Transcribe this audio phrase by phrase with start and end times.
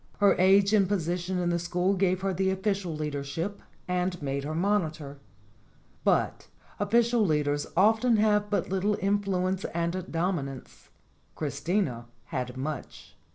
[0.17, 4.55] Her age and position in the school gave her the official leadership and made her
[4.55, 5.19] monitor.
[6.03, 6.47] But
[6.79, 10.89] official leaders often have but little influence and dominance:
[11.35, 13.15] Chris tina had much.